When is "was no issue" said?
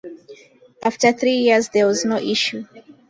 1.85-2.65